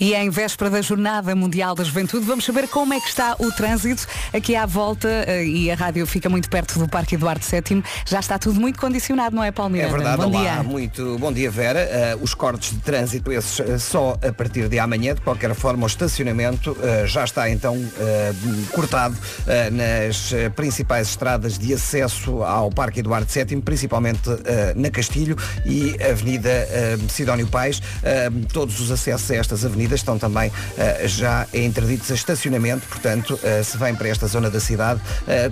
[0.00, 3.52] E em véspera da Jornada Mundial da Juventude, vamos saber como é que está o
[3.52, 7.84] trânsito aqui à volta eh, e a rádio fica muito perto do Parque Eduardo VII.
[8.06, 9.88] Já está tudo muito condicionado, não é, Palmeira?
[9.88, 10.62] É verdade, Bom olá, dia.
[10.62, 12.16] muito bom dia Vera.
[12.16, 15.84] Uh, os cortes de trânsito, esses uh, só a partir de amanhã, de qualquer forma
[15.84, 17.76] o estacionamento uh, já está então
[18.72, 19.16] cortado
[19.72, 24.30] nas principais estradas de acesso ao Parque Eduardo VII, principalmente
[24.74, 25.36] na Castilho
[25.66, 26.66] e Avenida
[27.08, 27.82] Sidónio Pais.
[28.52, 30.52] todos os acessos a estas avenidas estão também
[31.04, 35.00] já interditos a estacionamento, portanto, se vem para esta zona da cidade,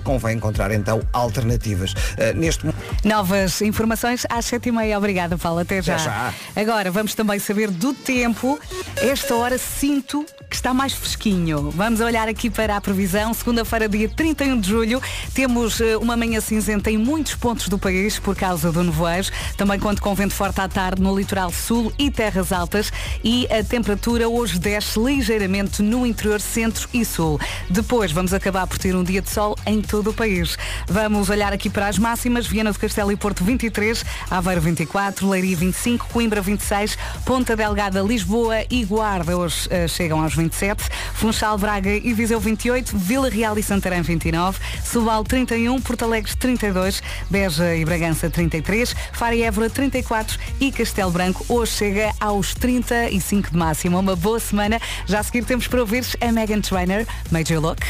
[0.03, 1.93] convém encontrar então alternativas.
[2.35, 2.67] neste
[3.03, 4.97] Novas informações às sete e meia.
[4.97, 5.59] Obrigada, Paulo.
[5.59, 5.97] Até já.
[5.97, 6.33] Já.
[6.55, 8.59] Agora vamos também saber do tempo.
[8.97, 11.69] Esta hora sinto que está mais fresquinho.
[11.71, 13.33] Vamos olhar aqui para a previsão.
[13.33, 15.01] Segunda-feira, dia 31 de julho,
[15.33, 19.27] temos eh, uma manhã cinzenta em muitos pontos do país por causa do nevoeiro.
[19.55, 22.91] Também conto com vento forte à tarde no litoral sul e terras altas.
[23.23, 27.39] E a temperatura hoje desce ligeiramente no interior centro e sul.
[27.69, 30.57] Depois vamos acabar por ter um dia de sol em todo o país.
[30.87, 32.47] Vamos olhar aqui para as máximas.
[32.47, 38.63] Viana do Castelo e Porto 23, Aveiro 24, Leiria 25, Coimbra 26, Ponta Delgada, Lisboa
[38.69, 40.83] e Guarda hoje uh, chegam aos 27,
[41.13, 47.01] Funchal, Braga e Viseu 28, Vila Real e Santarém 29, Sobal 31, Porto Alegre 32,
[47.29, 53.51] Beja e Bragança 33, Faro e Évora 34 e Castelo Branco hoje chega aos 35
[53.51, 53.99] de máximo.
[53.99, 54.79] Uma boa semana.
[55.05, 57.81] Já a seguir temos para ouvir a Megan Trainer, Major Look.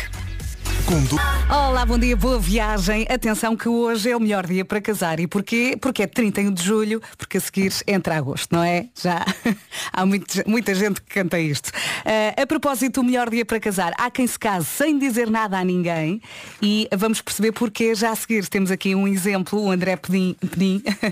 [1.49, 3.05] Olá, bom dia, boa viagem.
[3.09, 5.19] Atenção que hoje é o melhor dia para casar.
[5.19, 5.77] E porquê?
[5.79, 8.87] Porque é 31 de julho, porque a seguir entra agosto, não é?
[8.99, 9.23] Já
[9.93, 11.67] há muito, muita gente que canta isto.
[11.67, 13.93] Uh, a propósito, o melhor dia para casar.
[13.99, 16.21] Há quem se case sem dizer nada a ninguém
[16.59, 18.47] e vamos perceber porquê já a seguir.
[18.47, 20.35] Temos aqui um exemplo, o André Pedim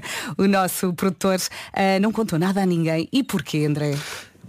[0.37, 3.07] o nosso produtor, uh, não contou nada a ninguém.
[3.11, 3.95] E porquê, André?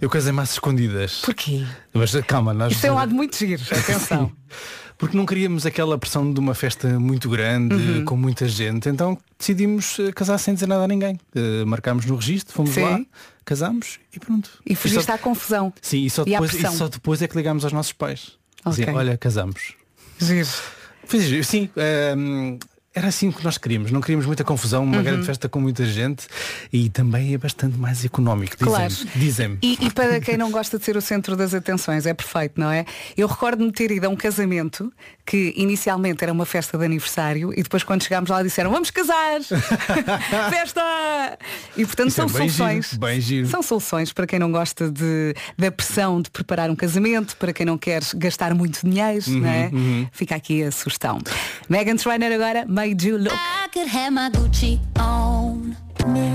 [0.01, 1.21] Eu casei mais escondidas.
[1.25, 1.65] Porquê?
[1.93, 2.73] Mas calma, nós.
[2.73, 4.31] Isto é um lado muito giro, atenção.
[4.97, 8.05] Porque não queríamos aquela pressão de uma festa muito grande, uhum.
[8.05, 11.17] com muita gente, então decidimos eh, casar sem dizer nada a ninguém.
[11.33, 12.81] Uh, marcámos no registro, fomos Sim.
[12.81, 12.99] lá,
[13.45, 14.49] casámos e pronto.
[14.65, 15.71] E fugiste à confusão.
[15.81, 18.33] Sim, e só, e depois, e só depois é que ligámos aos nossos pais.
[18.65, 18.83] Okay.
[18.83, 19.73] Diziam, olha, casamos.
[20.19, 20.49] Giro.
[21.45, 22.59] Sim, uh,
[22.93, 23.91] era assim que nós queríamos.
[23.91, 25.03] Não queríamos muita confusão, uma uhum.
[25.03, 26.27] grande festa com muita gente
[26.73, 28.93] e também é bastante mais económico, claro.
[29.15, 29.59] dizem-me.
[29.61, 32.71] E, e, para quem não gosta de ser o centro das atenções, é perfeito, não
[32.71, 32.85] é?
[33.15, 34.91] Eu recordo-me ter ido a um casamento
[35.25, 39.39] que inicialmente era uma festa de aniversário e depois quando chegámos lá disseram vamos casar!
[40.49, 41.37] festa!
[41.77, 42.89] E portanto Isso é são é bem soluções.
[42.89, 43.47] Giro, bem giro.
[43.47, 47.65] São soluções para quem não gosta de, da pressão de preparar um casamento, para quem
[47.65, 49.69] não quer gastar muito dinheiro, uhum, não é?
[49.71, 50.07] Uhum.
[50.11, 51.19] Fica aqui a sugestão.
[51.69, 53.33] Megan Trainer agora, made you look.
[53.33, 55.75] I could have my Gucci on.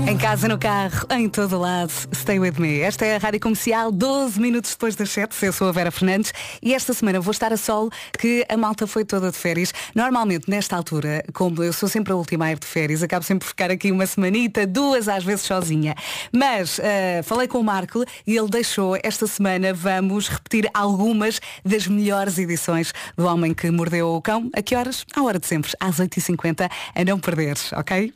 [0.07, 2.79] Em casa, no carro, em todo lado, stay with me.
[2.79, 5.45] Esta é a Rádio Comercial, 12 minutos depois das 7.
[5.45, 6.31] Eu sou a Vera Fernandes
[6.61, 9.73] e esta semana vou estar a sol que a malta foi toda de férias.
[9.95, 13.45] Normalmente, nesta altura, como eu sou sempre a última a ir de férias, acabo sempre
[13.45, 15.95] por ficar aqui uma semanita, duas às vezes sozinha.
[16.31, 21.87] Mas uh, falei com o Marco e ele deixou esta semana, vamos repetir algumas das
[21.87, 24.49] melhores edições do Homem que Mordeu o Cão.
[24.55, 25.05] A que horas?
[25.15, 28.13] À hora de sempre, às 8h50, a não perderes, ok?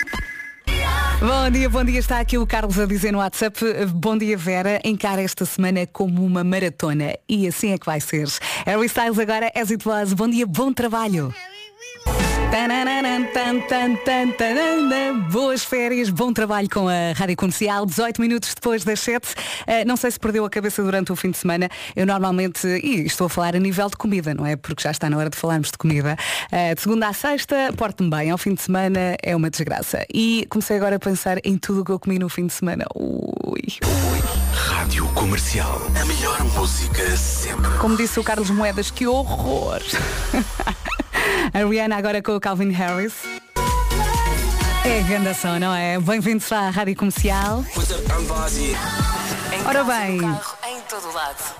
[1.19, 2.00] Bom dia, bom dia.
[2.00, 3.59] Está aqui o Carlos a dizer no WhatsApp.
[3.94, 4.80] Bom dia, Vera.
[4.85, 7.13] Encara esta semana como uma maratona.
[7.28, 8.25] E assim é que vai ser.
[8.66, 10.13] Harry Styles agora, as it was.
[10.13, 11.34] Bom dia, bom trabalho.
[15.32, 19.28] Boas férias, bom trabalho com a Rádio Comercial, 18 minutos depois das 7.
[19.28, 19.36] Uh,
[19.86, 21.70] não sei se perdeu a cabeça durante o fim de semana.
[21.96, 24.56] Eu normalmente, e estou a falar a nível de comida, não é?
[24.56, 26.18] Porque já está na hora de falarmos de comida.
[26.52, 28.32] Uh, de segunda à sexta, porto-me bem.
[28.32, 30.04] Ao fim de semana é uma desgraça.
[30.12, 32.84] E comecei agora a pensar em tudo o que eu comi no fim de semana.
[32.96, 34.20] Ui, ui.
[34.54, 35.80] Rádio Comercial.
[36.02, 37.70] A melhor música sempre.
[37.78, 39.82] Como disse o Carlos Moedas, que horror!
[41.53, 43.13] A Rihanna agora com o Calvin Harris.
[44.85, 46.00] É grande ação, não é?
[46.00, 47.63] Bem-vindos à Rádio Comercial.
[49.66, 50.19] Ora bem,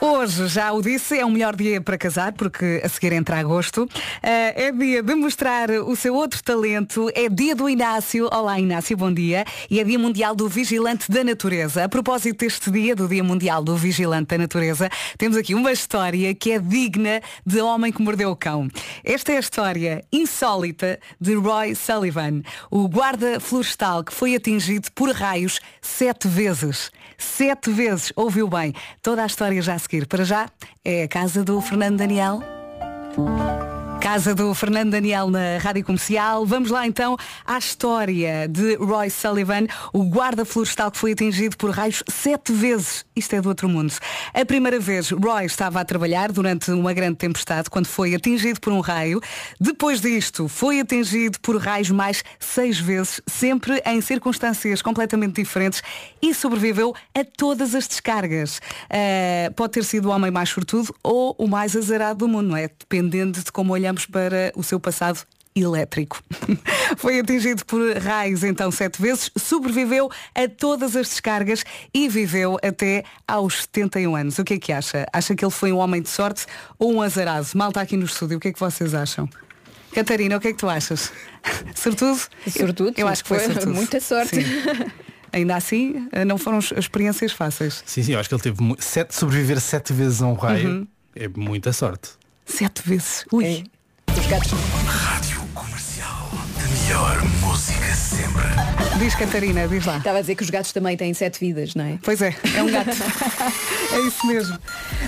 [0.02, 3.84] hoje já o disse, é o melhor dia para casar, porque a seguir entra agosto.
[3.84, 3.90] Uh,
[4.24, 8.28] é dia de mostrar o seu outro talento, é dia do Inácio.
[8.31, 9.46] Olá Inácio, bom dia.
[9.70, 11.84] E é dia mundial do Vigilante da Natureza.
[11.84, 16.34] A propósito deste dia, do Dia Mundial do Vigilante da Natureza, temos aqui uma história
[16.34, 18.68] que é digna de Homem que Mordeu o Cão.
[19.04, 22.42] Esta é a história insólita de Roy Sullivan,
[22.72, 26.90] o guarda florestal que foi atingido por raios sete vezes.
[27.18, 28.74] Sete vezes, ouviu bem.
[29.02, 30.07] Toda a história já a seguir.
[30.07, 30.50] Para já,
[30.83, 32.39] é a casa do Fernando Daniel.
[34.01, 36.46] Casa do Fernando Daniel na Rádio Comercial.
[36.46, 41.69] Vamos lá então à história de Roy Sullivan, o guarda florestal que foi atingido por
[41.72, 43.06] raios sete vezes.
[43.16, 43.94] Isto é do outro mundo.
[44.34, 48.72] A primeira vez, Roy estava a trabalhar durante uma grande tempestade quando foi atingido por
[48.72, 49.19] um raio.
[49.60, 55.84] Depois disto, foi atingido por raios mais seis vezes, sempre em circunstâncias completamente diferentes
[56.22, 58.60] e sobreviveu a todas as descargas.
[58.86, 62.57] Uh, pode ter sido o homem mais sortudo ou o mais azarado do mundo, não
[62.57, 62.69] é?
[62.69, 65.19] Dependendo de como olhamos para o seu passado
[65.56, 66.21] elétrico.
[66.97, 71.63] Foi atingido por raios então sete vezes, sobreviveu a todas as descargas
[71.94, 74.39] e viveu até aos 71 anos.
[74.39, 75.07] O que é que acha?
[75.12, 76.45] Acha que ele foi um homem de sorte
[76.77, 77.47] ou um azarado?
[77.56, 79.27] Mal está aqui no estúdio, o que é que vocês acham?
[79.91, 81.12] Catarina, o que é que tu achas?
[81.74, 82.19] Sortudo?
[82.47, 82.94] Sortudo?
[82.95, 83.74] Eu, eu acho que foi, foi sortudo.
[83.74, 84.38] Muita sorte.
[85.33, 87.83] Ainda assim, não foram experiências fáceis.
[87.86, 90.69] Sim, sim, eu acho que ele teve sete, sobreviver sete vezes a um raio.
[90.69, 90.88] Uhum.
[91.15, 92.12] É muita sorte.
[92.45, 93.25] Sete vezes.
[93.31, 93.45] Ui.
[93.45, 93.79] É.
[94.31, 95.19] Os
[96.89, 98.50] melhor música sempre.
[98.97, 99.97] Diz Catarina, diz lá.
[99.97, 102.00] Estava a dizer que os gatos também têm sete vidas, não é?
[102.03, 102.89] Pois é, é um gato.
[103.94, 104.57] é isso mesmo.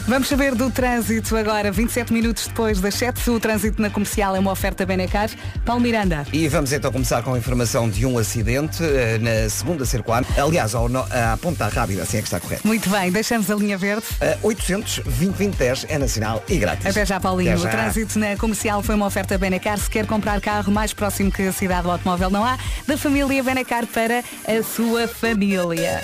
[0.08, 3.30] Vamos saber do trânsito agora, 27 minutos depois das 7.
[3.32, 5.30] O trânsito na comercial é uma oferta Benecar.
[5.66, 6.26] Paulo Miranda.
[6.32, 8.88] E vamos então começar com a informação de um acidente uh,
[9.20, 10.24] na segunda circular.
[10.38, 12.66] Aliás, ao no, à ponta rápida, assim é que está correto.
[12.66, 14.06] Muito bem, deixamos a linha verde.
[14.22, 16.86] Uh, 800 2010 é nacional e grátis.
[16.86, 17.52] Até já, Paulinho.
[17.52, 17.68] Até já.
[17.68, 19.80] O trânsito na comercial foi uma oferta Benecar.
[19.80, 23.42] Se quer comprar carro mais próximo que a cidade do automóvel não há, da família
[23.42, 26.02] Benecar para a sua família.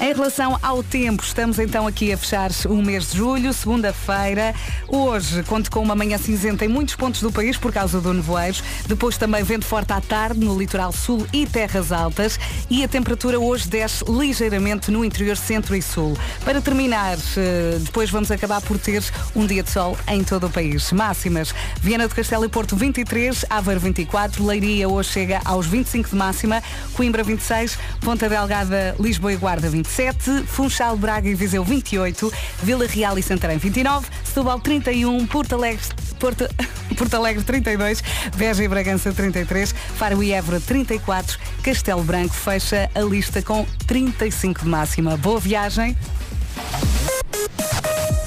[0.00, 4.54] Em relação ao tempo, estamos então aqui a fechar o mês de julho, segunda-feira.
[4.88, 8.58] Hoje conto com uma manhã cinzenta em muitos pontos do país por causa do nevoeiro.
[8.86, 12.38] Depois também vento forte à tarde no litoral sul e terras altas.
[12.68, 16.16] E a temperatura hoje desce ligeiramente no interior centro e sul.
[16.44, 19.02] Para terminar, eh, depois vamos acabar por ter
[19.34, 20.92] um dia de sol em todo o país.
[20.92, 21.54] Máximas.
[21.80, 26.62] Viana do Castelo e Porto 23, Aveiro 24, Leiria hoje chega aos 25 de máxima,
[26.94, 33.18] Coimbra 26, Ponta Delgada, Lisboa e Guarda 27, Funchal, Braga e Viseu 28, Vila Real
[33.18, 35.84] e Santarém 29, Setúbal 31, Porto Alegre,
[36.18, 36.48] Porto,
[36.96, 38.02] Porto Alegre 32,
[38.36, 44.62] Beja e Bragança 33, Faro e Évora 34, Castelo Branco fecha a lista com 35
[44.62, 45.16] de máxima.
[45.16, 45.96] Boa viagem!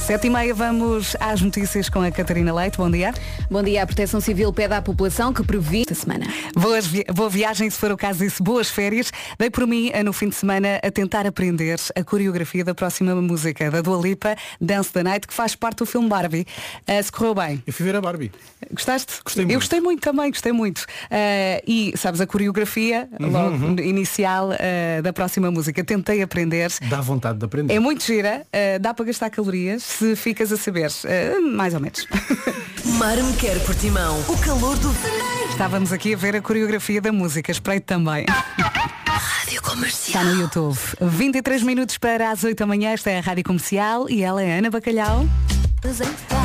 [0.07, 2.77] Sete e meia, vamos às notícias com a Catarina Leite.
[2.77, 3.13] Bom dia.
[3.51, 3.83] Bom dia.
[3.83, 6.25] A Proteção Civil pede à população que previne esta semana.
[6.55, 8.41] Boas vi boa viagem, se for o caso disso.
[8.41, 9.11] Boas férias.
[9.37, 13.69] Dei por mim, no fim de semana, a tentar aprender a coreografia da próxima música,
[13.69, 16.47] da Dua Lipa, Dance the Night, que faz parte do filme Barbie.
[16.87, 17.61] Uh, se correu bem.
[17.67, 18.31] Eu fui ver a Barbie.
[18.71, 19.11] Gostaste?
[19.25, 19.55] Gostei muito.
[19.55, 20.83] Eu gostei muito também, gostei muito.
[20.83, 23.79] Uh, e, sabes, a coreografia uhum, logo, uhum.
[23.79, 25.83] inicial uh, da próxima música.
[25.83, 26.71] Tentei aprender.
[26.89, 27.73] Dá vontade de aprender.
[27.73, 28.47] É muito gira.
[28.79, 30.89] dá para gastar calorias se ficas a saber.
[30.89, 32.07] Uh, mais ou menos.
[32.97, 34.19] Mar me quer Portimão.
[34.27, 34.93] O calor do.
[35.49, 37.51] Estávamos aqui a ver a coreografia da música.
[37.51, 38.25] Espreito também.
[39.07, 40.23] Rádio Comercial.
[40.23, 40.77] Está no YouTube.
[41.01, 42.91] 23 minutos para as 8 da manhã.
[42.91, 45.25] Esta é a Rádio Comercial e ela é Ana Bacalhau.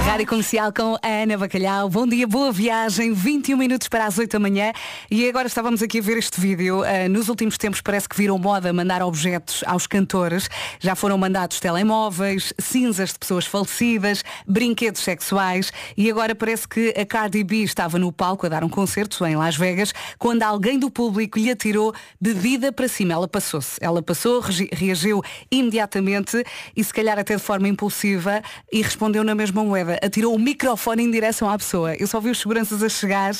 [0.04, 1.88] Rádio Comercial com a Ana Bacalhau.
[1.88, 3.14] Bom dia, boa viagem.
[3.14, 4.72] 21 minutos para as 8 da manhã.
[5.10, 6.82] E agora estávamos aqui a ver este vídeo.
[6.82, 10.50] Uh, nos últimos tempos parece que viram moda mandar objetos aos cantores.
[10.78, 15.72] Já foram mandados telemóveis, cinzas de pessoas falecidas, brinquedos sexuais.
[15.96, 19.34] E agora parece que a Cardi B estava no palco a dar um concerto em
[19.34, 23.14] Las Vegas quando alguém do público lhe atirou bebida para cima.
[23.14, 23.78] Ela passou-se.
[23.80, 24.42] Ela passou,
[24.72, 26.44] reagiu imediatamente
[26.76, 31.02] e se calhar até de forma impulsiva e respondeu na mesma moeda, atirou o microfone
[31.02, 31.94] em direção à pessoa.
[31.94, 33.36] Eu só vi os seguranças a chegar, uh,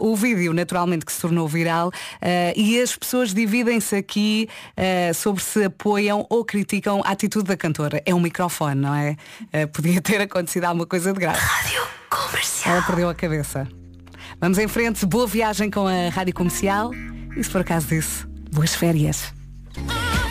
[0.00, 1.92] o vídeo naturalmente que se tornou viral uh,
[2.54, 8.02] e as pessoas dividem-se aqui uh, sobre se apoiam ou criticam a atitude da cantora.
[8.04, 9.16] É um microfone, não é?
[9.72, 11.38] podia ter acontecido alguma coisa de grave.
[11.38, 12.74] Rádio Comercial.
[12.74, 13.68] Ela perdeu a cabeça.
[14.40, 16.90] Vamos em frente, boa viagem com a Rádio Comercial
[17.36, 19.32] e se for acaso disso, boas férias.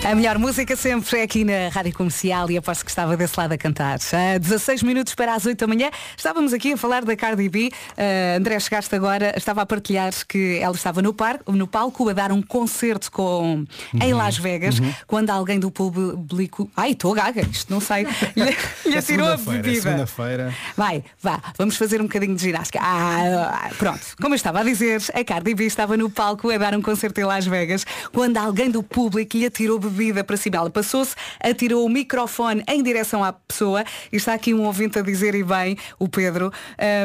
[0.05, 3.53] A melhor música sempre é aqui na Rádio Comercial e aposto que estava desse lado
[3.53, 3.97] a cantar.
[3.97, 5.89] Uh, 16 minutos para as 8 da manhã.
[6.15, 7.71] Estávamos aqui a falar da Cardi B.
[7.97, 12.13] Uh, André, chegaste agora, estava a partilhar que ela estava no, par, no palco a
[12.13, 13.99] dar um concerto com, uhum.
[13.99, 14.93] em Las Vegas, uhum.
[15.07, 16.69] quando alguém do público.
[16.77, 18.03] Ai, estou gaga, isto não sei.
[18.35, 19.89] lhe, lhe é tirou a bebida.
[19.89, 22.77] É Vai, vá, vamos fazer um bocadinho de ginástica.
[22.79, 26.75] Ah, pronto, como eu estava a dizer, a Cardi B estava no palco a dar
[26.75, 30.57] um concerto em Las Vegas, quando alguém do público lhe atirou bebida vida para cima.
[30.57, 35.01] Ela passou-se, atirou o microfone em direção à pessoa e está aqui um ouvinte a
[35.01, 36.51] dizer e bem, o Pedro,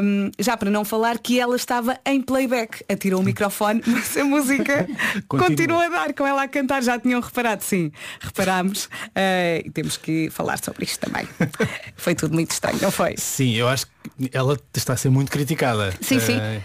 [0.02, 2.85] um, já para não falar que ela estava em playback.
[2.88, 4.88] Atirou o microfone, mas a música
[5.28, 6.82] continua a dar com ela a cantar.
[6.82, 11.28] Já tinham reparado, sim, reparámos uh, e temos que falar sobre isto também.
[11.97, 13.14] foi tudo muito estranho, não foi?
[13.16, 15.94] Sim, eu acho que ela está a ser muito criticada.
[16.00, 16.38] Sim, sim.
[16.38, 16.61] Eh,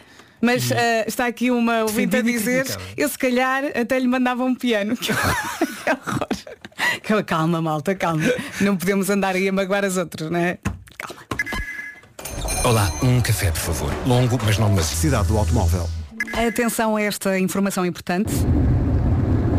[0.45, 4.53] Mas eh, está aqui uma ouvinte a dizer, eu se calhar até lhe mandava um
[4.53, 4.95] piano.
[4.95, 6.27] Que horror.
[7.01, 7.25] Que horror.
[7.25, 8.23] Calma, malta, calma.
[8.61, 10.59] Não podemos andar aí a magoar as outras, não é?
[10.99, 11.23] Calma.
[12.63, 13.91] Olá, um café, por favor.
[14.05, 14.97] Longo, mas não demasiado.
[14.97, 15.89] Cidade do automóvel.
[16.47, 18.31] Atenção a esta informação importante.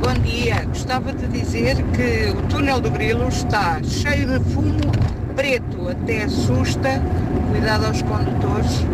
[0.00, 4.78] Bom dia, gostava de dizer que o túnel do Grilo está cheio de fumo
[5.34, 7.02] preto, até assusta.
[7.50, 8.84] Cuidado aos condutores,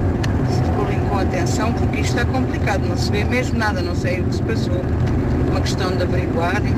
[1.12, 4.34] com atenção, porque isto está complicado, não se vê mesmo nada, não sei o que
[4.34, 4.80] se passou.
[5.50, 6.74] Uma questão de averiguarem.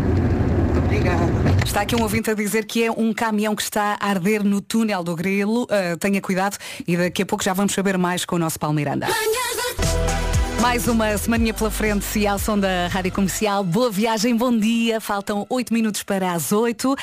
[0.76, 1.22] Obrigada.
[1.64, 4.60] Está aqui um ouvinte a dizer que é um caminhão que está a arder no
[4.60, 5.62] túnel do Grilo.
[5.64, 8.74] Uh, tenha cuidado e daqui a pouco já vamos saber mais com o nosso Paulo
[8.74, 9.06] Miranda.
[10.64, 13.62] Mais uma semaninha pela frente e ao som da Rádio Comercial.
[13.62, 14.98] Boa viagem, bom dia.
[14.98, 16.90] Faltam 8 minutos para as 8.
[16.90, 16.96] Uh,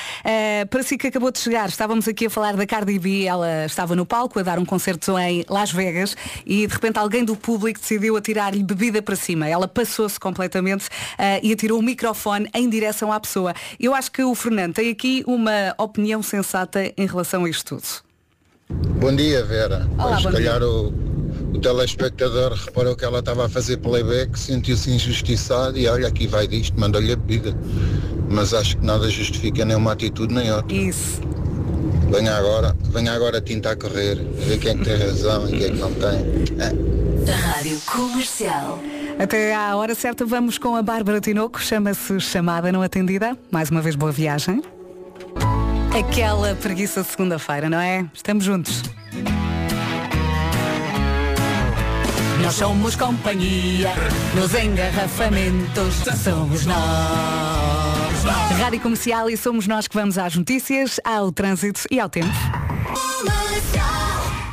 [0.68, 3.22] para si que acabou de chegar, estávamos aqui a falar da Cardi B.
[3.22, 7.24] Ela estava no palco a dar um concerto em Las Vegas e de repente alguém
[7.24, 9.46] do público decidiu atirar-lhe bebida para cima.
[9.46, 13.54] Ela passou-se completamente uh, e atirou o microfone em direção à pessoa.
[13.78, 18.02] Eu acho que o Fernando tem aqui uma opinião sensata em relação a isto tudo.
[18.98, 19.88] Bom dia, Vera.
[19.96, 20.68] Olá, Mas, bom se calhar dia.
[20.68, 21.12] o,
[21.52, 26.46] o telespectador reparou que ela estava a fazer playback, sentiu-se injustiçado e olha, aqui vai
[26.46, 27.56] disto, mandou-lhe a bebida.
[28.28, 30.74] Mas acho que nada justifica nem uma atitude nem outra.
[30.74, 31.20] Isso.
[32.10, 35.48] Venha agora, venha agora a tinta a correr, a ver quem é que tem razão
[35.48, 36.18] e quem é que não tem.
[36.58, 37.30] É.
[37.30, 38.78] Rádio Comercial.
[39.18, 43.36] Até à hora certa vamos com a Bárbara Tinoco, chama-se Chamada Não Atendida.
[43.50, 44.62] Mais uma vez, boa viagem.
[45.98, 48.06] Aquela preguiça de segunda-feira, não é?
[48.14, 48.82] Estamos juntos.
[52.42, 53.92] Nós somos companhia
[54.34, 58.24] nos engarrafamentos, somos nós.
[58.58, 62.28] Rádio Comercial e somos nós que vamos às notícias, ao trânsito e ao tempo.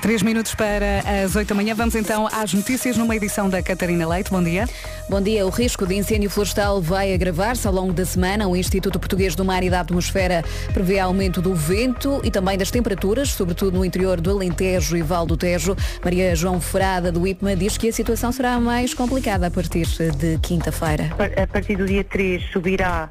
[0.01, 1.75] Três minutos para as oito da manhã.
[1.75, 4.31] Vamos então às notícias numa edição da Catarina Leite.
[4.31, 4.65] Bom dia.
[5.09, 5.45] Bom dia.
[5.45, 8.47] O risco de incêndio florestal vai agravar-se ao longo da semana.
[8.47, 10.41] O Instituto Português do Mar e da Atmosfera
[10.73, 15.25] prevê aumento do vento e também das temperaturas, sobretudo no interior do Alentejo e Val
[15.25, 15.75] do Tejo.
[16.01, 19.85] Maria João Ferrada, do IPMA, diz que a situação será mais complicada a partir
[20.17, 21.09] de quinta-feira.
[21.35, 23.09] A partir do dia 3 subirá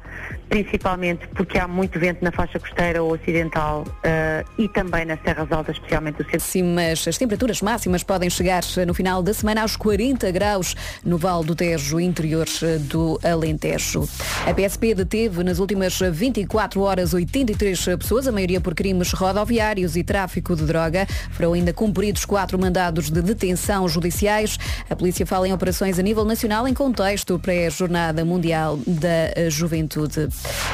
[0.49, 5.75] principalmente porque há muito vento na faixa costeira ocidental eh, e também nas terras altas,
[5.75, 6.41] especialmente do centro.
[6.41, 10.75] Sim, mas as temperaturas máximas podem chegar no final da semana aos 40 graus
[11.05, 12.47] no Val do Tejo, interior
[12.81, 14.09] do Alentejo.
[14.45, 20.03] A PSP deteve nas últimas 24 horas 83 pessoas, a maioria por crimes rodoviários e
[20.03, 21.05] tráfico de droga.
[21.31, 24.57] Foram ainda cumpridos quatro mandados de detenção judiciais.
[24.89, 30.27] A polícia fala em operações a nível nacional em contexto pré-jornada mundial da juventude.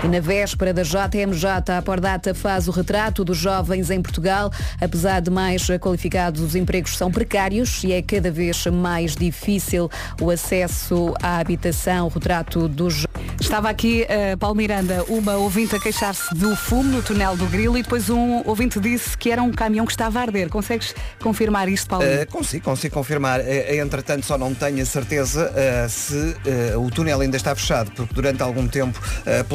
[0.03, 4.51] E na véspera da JMJ, a Pordata faz o retrato dos jovens em Portugal.
[4.79, 9.89] Apesar de mais qualificados, os empregos são precários e é cada vez mais difícil
[10.21, 12.07] o acesso à habitação.
[12.07, 13.05] O retrato dos
[13.39, 17.77] Estava aqui, uh, Paulo Miranda, uma ouvinte a queixar-se do fumo no túnel do Grilo
[17.77, 20.49] e depois um ouvinte disse que era um caminhão que estava a arder.
[20.49, 22.05] Consegues confirmar isto, Paulo?
[22.05, 23.41] Uh, consigo, consigo confirmar.
[23.41, 26.35] Uh, entretanto, só não tenho a certeza uh, se
[26.77, 28.99] o túnel ainda está fechado, porque durante algum tempo,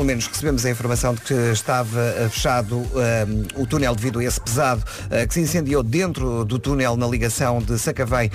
[0.01, 2.83] pelo menos recebemos a informação de que estava fechado
[3.55, 4.83] o túnel devido a esse pesado
[5.29, 8.31] que se incendiou dentro do túnel na ligação de Sacavém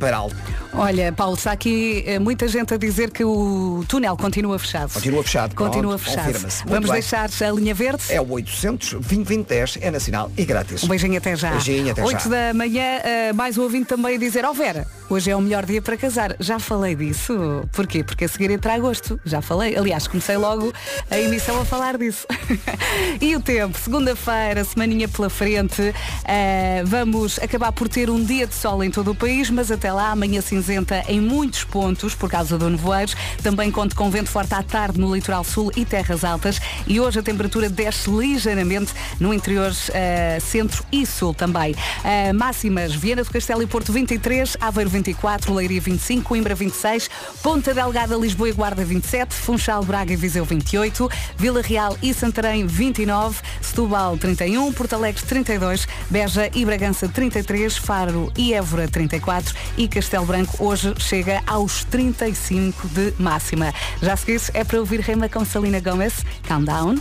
[0.00, 0.34] para Alto.
[0.72, 4.92] Olha, Paulo, está aqui muita gente a dizer que o túnel continua fechado.
[4.92, 5.54] Continua fechado.
[5.54, 6.64] Continua Pronto, fechado.
[6.66, 7.00] Vamos bem.
[7.00, 8.02] deixar a linha verde.
[8.08, 10.82] É o 800 2010 é nacional e grátis.
[10.82, 11.50] Um beijinho até já.
[11.50, 12.28] Beijinho até 8 já.
[12.28, 12.82] da manhã,
[13.30, 15.82] uh, mais um ouvinte também a dizer, ó oh Vera, hoje é o melhor dia
[15.82, 16.36] para casar.
[16.40, 17.34] Já falei disso.
[17.72, 18.02] Porquê?
[18.02, 19.20] Porque a seguir entra agosto.
[19.24, 19.76] Já falei.
[19.76, 20.72] Aliás, comecei logo
[21.10, 22.26] a emissão a falar disso.
[23.20, 25.82] e o tempo, segunda-feira, semaninha pela frente.
[25.82, 29.92] uh, vamos acabar por ter um dia de sol em todo o país, mas até
[29.92, 33.12] lá, amanhã cinzenta em muitos pontos por causa do nevoeiro.
[33.42, 36.60] Também conto com vento forte à tarde no litoral sul e terras altas.
[36.86, 41.72] E hoje a temperatura desce ligeiramente no interior uh, centro e sul também.
[41.72, 47.10] Uh, máximas, Viana do Castelo e Porto 23, Aveiro 24, Leiria 25, Coimbra 26,
[47.42, 52.64] Ponta Delgada, Lisboa e Guarda 27, Funchal, Braga e Viseu 28, Vila Real e Santarém
[52.64, 59.88] 29, Setúbal 31, Porto Alegre 32, Beja e Bragança 33, Faro e Évora 34 e
[59.88, 63.74] Castelo Branco hoje chega aos 35 de máxima.
[64.00, 66.98] Já a seguir é para ouvir Rema com Salina Gomes, Calm Down.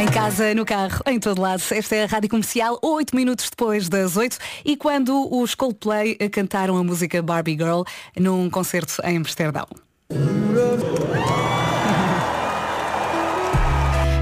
[0.00, 1.62] Em casa, no carro, em todo lado.
[1.70, 6.78] Esta é a Rádio Comercial, 8 minutos depois das 8 e quando os Coldplay cantaram
[6.78, 7.82] a música Barbie Girl
[8.18, 9.66] num concerto em Amsterdão.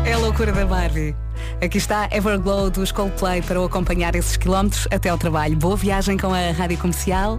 [0.05, 1.15] É a loucura da Barbie.
[1.63, 5.57] Aqui está Everglow dos Coldplay para o acompanhar esses quilómetros até ao trabalho.
[5.57, 7.39] Boa viagem com a Rádio Comercial.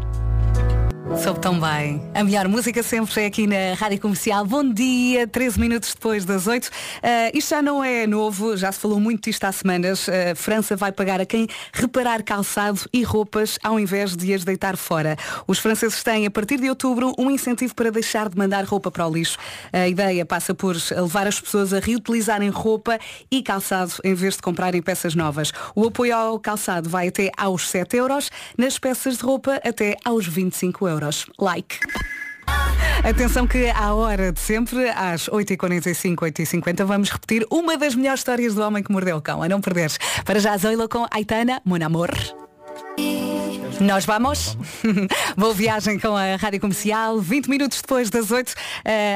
[1.18, 2.02] Soube tão bem.
[2.14, 4.46] A melhor música sempre é aqui na Rádio Comercial.
[4.46, 6.68] Bom dia, 13 minutos depois das 8.
[6.68, 6.70] Uh,
[7.34, 10.08] isto já não é novo, já se falou muito disto há semanas.
[10.08, 14.78] Uh, França vai pagar a quem reparar calçado e roupas ao invés de as deitar
[14.78, 15.18] fora.
[15.48, 19.06] Os franceses têm, a partir de outubro, um incentivo para deixar de mandar roupa para
[19.08, 19.38] o lixo.
[19.74, 23.00] A ideia passa por levar as pessoas a reutilizarem roupa
[23.32, 25.52] e calçado em vez de comprarem peças novas.
[25.76, 30.26] O apoio ao calçado vai até aos 7 euros, nas peças de roupa até aos
[30.28, 31.26] 25 euros euros.
[31.40, 31.80] Like.
[33.04, 38.54] Atenção que à hora de sempre, às 8h45, 8h50, vamos repetir uma das melhores histórias
[38.54, 39.42] do homem que mordeu o cão.
[39.42, 39.98] A não perderes.
[40.26, 42.10] Para já, Zoila com Aitana, Mon Amor.
[43.80, 44.58] Nós vamos.
[45.38, 47.20] Boa viagem com a Rádio Comercial.
[47.20, 48.50] 20 minutos depois das 8.
[48.50, 48.54] Uh,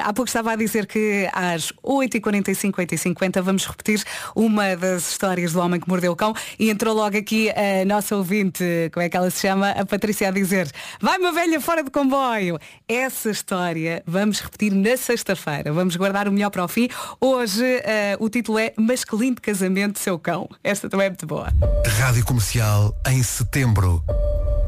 [0.05, 4.01] há pouco estava a dizer que às 8h45, 8h50 vamos repetir
[4.33, 6.33] uma das histórias do homem que mordeu o cão.
[6.57, 9.71] E entrou logo aqui a nossa ouvinte, como é que ela se chama?
[9.71, 12.57] A Patrícia a dizer Vai uma velha fora de comboio.
[12.87, 15.73] Essa história vamos repetir na sexta-feira.
[15.73, 16.87] Vamos guardar o melhor para o fim.
[17.19, 20.47] Hoje uh, o título é Mas que lindo casamento seu cão.
[20.63, 21.51] Esta também é muito boa.
[21.99, 24.01] Rádio Comercial em setembro.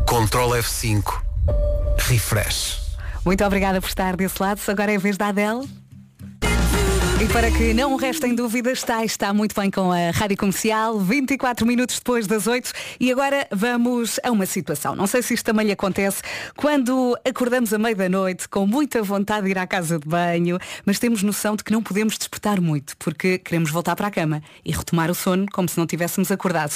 [0.05, 1.03] Control F5.
[1.97, 2.95] Refresh.
[3.25, 4.61] Muito obrigada por estar desse lado.
[4.67, 5.67] Agora é a vez da Adele.
[7.25, 11.65] E para que não restem dúvidas, está, está muito bem com a Rádio Comercial, 24
[11.65, 14.95] minutos depois das 8 e agora vamos a uma situação.
[14.95, 16.21] Não sei se isto também lhe acontece
[16.55, 20.59] quando acordamos a meio da noite com muita vontade de ir à casa de banho,
[20.85, 24.43] mas temos noção de que não podemos despertar muito porque queremos voltar para a cama
[24.63, 26.73] e retomar o sono como se não tivéssemos acordado.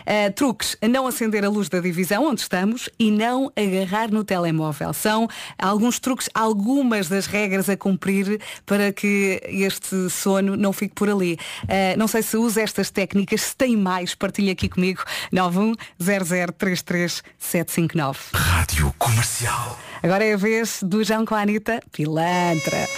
[0.00, 4.92] Uh, truques, não acender a luz da divisão onde estamos e não agarrar no telemóvel.
[4.92, 10.94] São alguns truques, algumas das regras a cumprir para que este este sono não fique
[10.94, 11.38] por ali.
[11.64, 15.02] Uh, não sei se usa estas técnicas, se tem mais, partilha aqui comigo.
[15.32, 18.16] 910033759.
[18.34, 19.78] Rádio Comercial.
[20.02, 22.88] Agora é a vez do João com a Anitta, pilantra.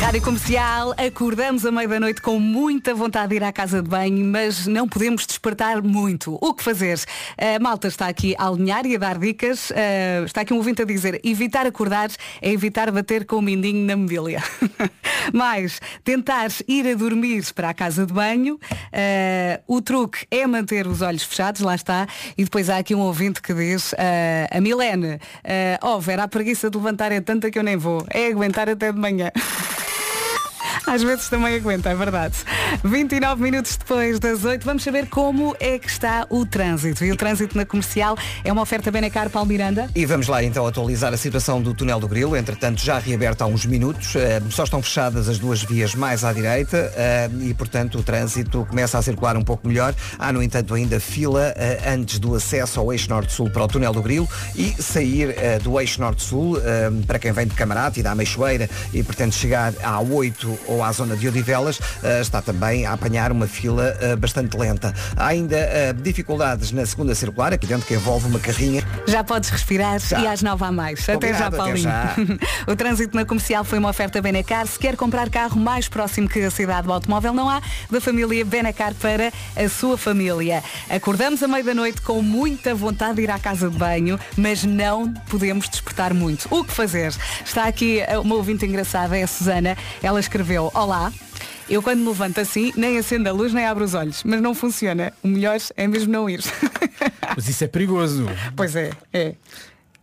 [0.00, 3.88] Rádio Comercial, acordamos à meia da noite com muita vontade de ir à casa de
[3.88, 6.38] banho, mas não podemos despertar muito.
[6.40, 6.98] O que fazer?
[7.36, 9.70] A malta está aqui a alinhar e a dar dicas.
[9.70, 12.08] Uh, está aqui um ouvinte a dizer, evitar acordar
[12.40, 14.42] é evitar bater com o mindinho na mobília.
[15.34, 18.54] mas, tentar ir a dormir para a casa de banho.
[18.56, 22.08] Uh, o truque é manter os olhos fechados, lá está.
[22.38, 23.96] E depois há aqui um ouvinte que diz, uh,
[24.50, 28.04] a Milene, uh, oh Vera, a preguiça de levantar é tanta que eu nem vou.
[28.08, 29.30] É aguentar até de manhã.
[30.86, 32.34] Às vezes também aguenta, é verdade.
[32.82, 37.04] 29 minutos depois das 8, vamos saber como é que está o trânsito.
[37.04, 39.88] E o trânsito na comercial é uma oferta Benacar Paulo Miranda.
[39.94, 43.46] E vamos lá então atualizar a situação do túnel do Grilo, entretanto já reaberto há
[43.46, 47.98] uns minutos, eh, só estão fechadas as duas vias mais à direita eh, e portanto
[47.98, 49.94] o trânsito começa a circular um pouco melhor.
[50.18, 53.92] Há no entanto ainda fila eh, antes do acesso ao eixo norte-sul para o túnel
[53.92, 56.58] do Grilo e sair do eixo norte-sul
[57.06, 60.92] para quem vem de Camarate e da Ameixoeira e pretende chegar à 8 ou à
[60.92, 64.94] zona de Odivelas, eh, está também a apanhar uma fila eh, bastante lenta.
[65.16, 68.82] Há ainda eh, dificuldades na segunda circular, aqui dentro que envolve uma carrinha.
[69.06, 70.20] Já podes respirar já.
[70.20, 71.08] e às nove a mais.
[71.08, 71.78] Até já, Paulinho.
[71.80, 72.14] Já.
[72.72, 74.66] o trânsito na comercial foi uma oferta Benacar.
[74.66, 78.44] Se quer comprar carro mais próximo que a cidade do automóvel, não há, da família
[78.44, 80.62] Benacar para a sua família.
[80.88, 84.62] Acordamos à meia da noite com muita vontade de ir à casa de banho, mas
[84.62, 86.46] não podemos despertar muito.
[86.48, 87.12] O que fazer?
[87.44, 89.76] Está aqui uma ouvinte engraçada, é a Susana.
[90.00, 91.12] Ela escreveu escreveu Olá.
[91.68, 94.22] Eu quando me levanto assim, nem acendo a luz, nem abro os olhos.
[94.24, 95.12] Mas não funciona.
[95.22, 96.40] O melhor é mesmo não ir.
[97.34, 98.26] Mas isso é perigoso.
[98.56, 99.34] Pois é, é.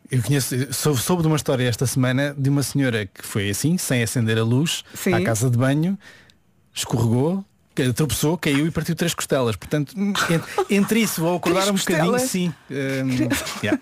[0.09, 3.77] Eu conheço, soube, soube de uma história esta semana de uma senhora que foi assim,
[3.77, 5.13] sem acender a luz, Sim.
[5.13, 5.99] à casa de banho,
[6.73, 7.43] escorregou,
[7.93, 9.57] tropeçou, caiu e partiu três costelas.
[9.57, 12.53] Portanto, entre, entre isso vou acordar um bocadinho, sim.
[12.71, 13.27] Um,
[13.61, 13.79] yeah.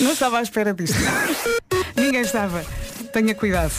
[0.00, 0.96] Não estava à espera disto.
[1.94, 2.64] Ninguém estava.
[3.12, 3.74] Tenha cuidado.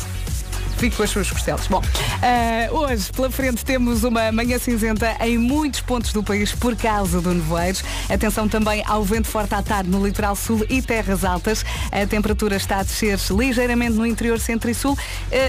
[0.77, 1.65] Fique com as suas costelas.
[1.65, 6.75] Bom, uh, hoje pela frente temos uma manhã cinzenta em muitos pontos do país por
[6.75, 7.79] causa do nevoeiro.
[8.07, 11.65] Atenção também ao vento forte à tarde no litoral sul e terras altas.
[11.91, 14.97] A temperatura está a descer ligeiramente no interior centro e sul, uh,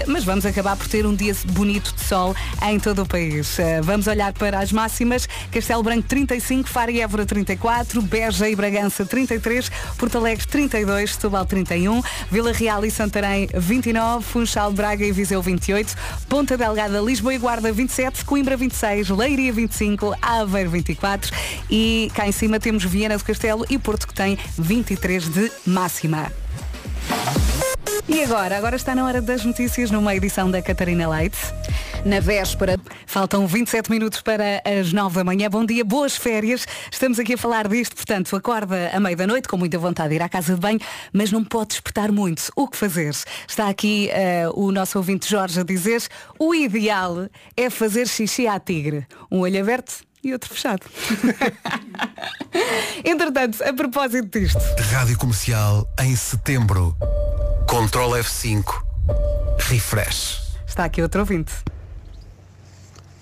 [0.07, 2.35] mas vamos acabar por ter um dia bonito de sol
[2.67, 3.59] em todo o país.
[3.59, 5.29] Uh, vamos olhar para as máximas.
[5.51, 11.45] Castelo Branco 35, Faro e Évora 34, Beja e Bragança 33, Porto Alegre 32, Setúbal
[11.45, 15.95] 31, Vila Real e Santarém 29, Funchal, Braga e Viseu 28,
[16.29, 21.35] Ponta Delgada, Lisboa e Guarda 27, Coimbra 26, Leiria 25, Aveiro 24
[21.69, 26.31] e cá em cima temos Viena do Castelo e Porto que tem 23 de máxima.
[28.07, 28.57] E agora?
[28.57, 31.37] Agora está na hora das notícias numa edição da Catarina Leite.
[32.05, 32.77] Na véspera.
[33.05, 35.49] Faltam 27 minutos para as 9 da manhã.
[35.49, 36.65] Bom dia, boas férias.
[36.91, 40.15] Estamos aqui a falar disto, portanto, acorda à meia da noite com muita vontade de
[40.15, 40.79] ir à casa de banho,
[41.11, 42.51] mas não pode despertar muito.
[42.55, 43.13] O que fazer?
[43.47, 46.01] Está aqui uh, o nosso ouvinte Jorge a dizer
[46.37, 49.05] o ideal é fazer xixi à tigre.
[49.31, 50.85] Um olho aberto e outro fechado.
[53.03, 54.59] Entretanto, a propósito disto.
[54.91, 56.95] Rádio Comercial em setembro.
[57.67, 58.63] Control F5.
[59.59, 60.41] Refresh.
[60.67, 61.53] Está aqui outro ouvinte.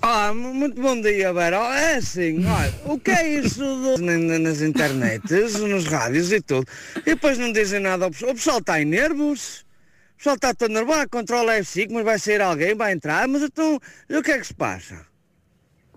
[0.10, 1.58] Ah, muito bom dia, Vera.
[1.78, 3.98] É assim, olha, o que é isso do...
[4.40, 6.66] nas internets, nos rádios e tudo?
[7.00, 8.32] E depois não dizem nada ao pessoal.
[8.32, 9.66] O pessoal está em nervos.
[10.14, 13.82] O pessoal está todo nervoso, controla F5, mas vai sair alguém, vai entrar, mas então,
[14.10, 15.06] o que é que se passa?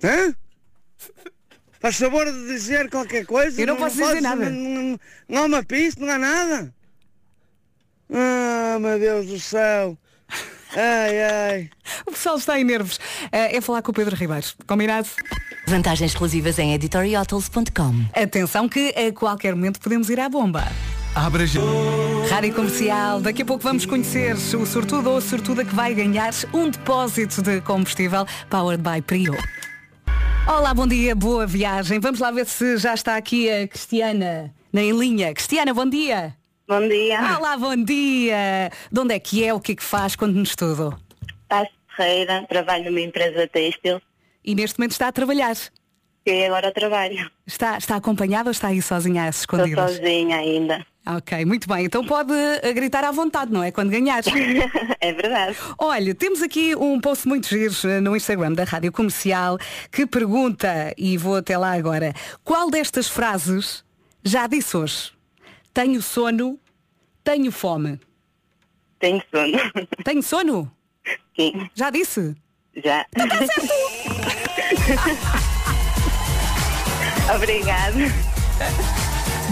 [0.03, 0.35] Hã?
[1.79, 3.61] Faz favor de dizer qualquer coisa?
[3.61, 4.51] Eu não, não posso não dizer nada.
[4.51, 6.75] Não, não, não há uma pista, não há nada.
[8.13, 9.97] Ah, meu Deus do céu.
[10.77, 11.71] Ai, ai.
[12.07, 12.99] O pessoal está em nervos.
[13.33, 14.47] É falar com o Pedro Ribeiro.
[14.67, 15.09] Combinado?
[15.67, 18.05] Vantagens exclusivas em editorialtools.com.
[18.15, 20.65] Atenção que a qualquer momento podemos ir à bomba.
[21.15, 21.61] Abra já.
[22.31, 26.33] Rádio Comercial, daqui a pouco vamos conhecer o sortudo ou a sortuda que vai ganhar
[26.55, 29.37] um depósito de combustível powered by Prio.
[30.47, 31.99] Olá, bom dia, boa viagem.
[32.01, 35.35] Vamos lá ver se já está aqui a Cristiana na linha.
[35.35, 36.35] Cristiana, bom dia.
[36.71, 37.19] Bom dia.
[37.37, 38.71] Olá, bom dia.
[38.93, 39.53] De onde é que é?
[39.53, 40.15] O que é que faz?
[40.15, 40.97] Conte-nos tudo.
[41.49, 44.01] Paz Ferreira, trabalho numa empresa têxtil.
[44.45, 45.57] E neste momento está a trabalhar?
[46.25, 47.29] E agora trabalho.
[47.45, 49.91] Está, está acompanhada ou está aí sozinha às escondidas?
[49.91, 50.87] Estou sozinha ainda.
[51.09, 51.87] Ok, muito bem.
[51.87, 53.73] Então pode eh, gritar à vontade, não é?
[53.73, 54.23] Quando ganhar.
[55.01, 55.57] é verdade.
[55.77, 59.59] Olha, temos aqui um post muito giro eh, no Instagram da Rádio Comercial
[59.91, 63.85] que pergunta, e vou até lá agora, qual destas frases
[64.23, 65.20] já disse hoje?
[65.73, 66.59] Tenho sono,
[67.23, 68.01] tenho fome.
[68.99, 69.59] Tenho sono.
[70.05, 70.71] Tenho sono?
[71.39, 71.71] Sim.
[71.75, 72.37] Já disse?
[72.85, 73.07] Já.
[73.17, 73.73] Então tá certo.
[77.35, 77.97] Obrigada.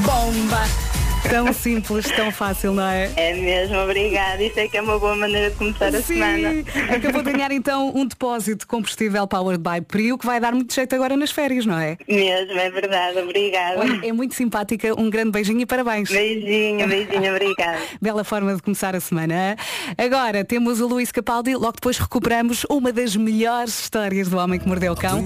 [0.04, 0.87] Bomba!
[1.28, 3.10] Tão simples, tão fácil, não é?
[3.16, 4.42] É mesmo, obrigada.
[4.42, 6.14] Isso é que é uma boa maneira de começar a Sim.
[6.14, 6.64] semana.
[6.94, 10.72] Acabou de ganhar então um depósito de combustível Powered by Prio que vai dar muito
[10.74, 11.96] jeito agora nas férias, não é?
[12.08, 13.84] Mesmo, é verdade, obrigada.
[14.02, 16.10] É muito simpática, um grande beijinho e parabéns.
[16.10, 17.78] Beijinho, beijinho, obrigada.
[18.00, 19.56] Bela forma de começar a semana.
[19.96, 24.66] Agora temos o Luís Capaldi, logo depois recuperamos uma das melhores histórias do Homem que
[24.66, 25.24] Mordeu o Cão,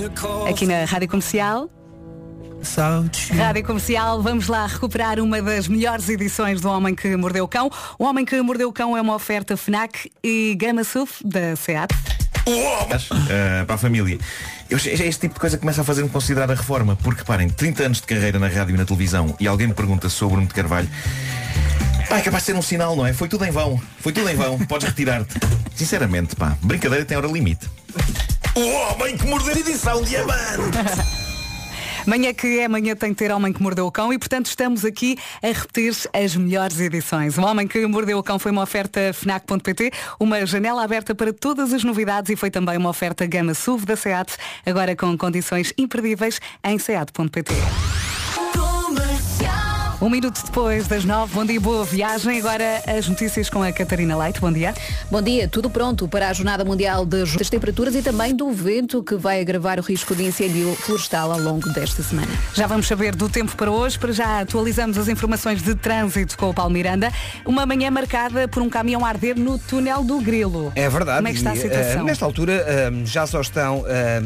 [0.49, 1.71] aqui na Rádio Comercial.
[3.37, 7.71] Rádio Comercial, vamos lá recuperar uma das melhores edições do Homem que Mordeu o Cão.
[7.99, 11.93] O Homem que Mordeu o Cão é uma oferta FNAC e Gama SUV da SEAT.
[12.47, 14.19] Uh, para a família.
[14.69, 17.49] Eu, é este tipo de coisa que começa a fazer-me considerar a reforma, porque parem,
[17.49, 20.37] 30 anos de carreira na rádio e na televisão e alguém me pergunta sobre o
[20.37, 20.89] Bruno de Carvalho.
[22.09, 23.13] Pá, é capaz de ser um sinal, não é?
[23.13, 23.81] Foi tudo em vão.
[23.99, 24.59] Foi tudo em vão.
[24.67, 25.35] Podes retirar-te.
[25.75, 27.69] Sinceramente, pá, brincadeira tem hora limite.
[28.55, 31.23] O homem que mordeu edição diamante!
[32.07, 34.85] Manhã que é manhã tem que ter Homem que Mordeu o Cão e portanto estamos
[34.85, 37.39] aqui a repetir as melhores edições.
[37.39, 41.73] O Homem que Mordeu o Cão foi uma oferta FNAC.pt, uma janela aberta para todas
[41.73, 44.37] as novidades e foi também uma oferta Gama SUV da SEAT,
[44.67, 47.53] agora com condições imperdíveis em SEAT.pt.
[50.03, 52.37] Um minuto depois das nove, bom dia, boa viagem.
[52.41, 54.75] Agora as notícias com a Catarina Leite, bom dia.
[55.09, 59.15] Bom dia, tudo pronto para a Jornada Mundial das Temperaturas e também do vento que
[59.15, 62.27] vai agravar o risco de incêndio florestal ao longo desta semana.
[62.53, 66.51] Já vamos saber do tempo para hoje, para já atualizamos as informações de trânsito com
[66.51, 67.09] o Paulo Miranda.
[67.47, 70.73] Uma manhã marcada por um caminhão a arder no túnel do Grilo.
[70.75, 71.19] É verdade.
[71.19, 72.01] Como é que está a E, situação?
[72.01, 74.21] eh, nesta altura eh, já só estão eh,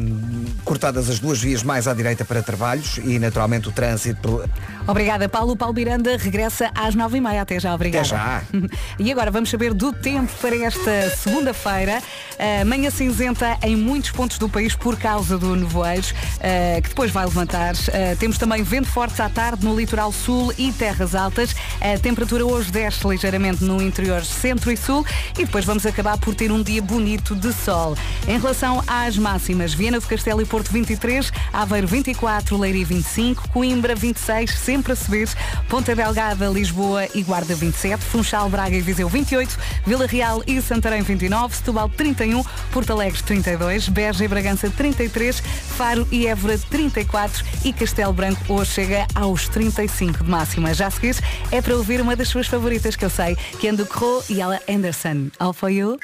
[0.65, 4.43] cortadas as duas vias mais à direita para trabalhos e naturalmente o trânsito.
[4.87, 5.55] Obrigada, Paulo.
[5.55, 7.41] Paulo Miranda regressa às nove e meia.
[7.41, 8.05] Até já, obrigada.
[8.05, 8.43] Até já.
[8.99, 12.01] E agora vamos saber do tempo para esta segunda-feira.
[12.33, 17.11] Uh, manhã cinzenta em muitos pontos do país por causa do nevoeiro, uh, que depois
[17.11, 17.73] vai levantar.
[17.75, 21.55] Uh, temos também vento forte à tarde no litoral sul e terras altas.
[21.79, 25.05] A temperatura hoje desce ligeiramente no interior centro e sul
[25.37, 27.95] e depois vamos acabar por ter um dia bonito de sol.
[28.27, 33.95] Em relação às máximas, Viana do Castelo e Porto 23, Aveiro 24, Leiria 25, Coimbra
[33.95, 35.29] 26, sempre a subir,
[35.69, 41.01] Ponta Delgada, Lisboa e Guarda 27, Funchal, Braga e Viseu 28, Vila Real e Santarém
[41.01, 45.39] 29, Setúbal 31, Porto Alegre 32, Beja e Bragança 33,
[45.77, 50.73] Faro e Évora 34 e Castelo Branco hoje chega aos 35 de máxima.
[50.73, 51.15] Já a seguir
[51.51, 54.41] é para ouvir uma das suas favoritas que eu sei, que é do Crow e
[54.41, 55.29] ela Anderson.
[55.39, 55.97] All for you.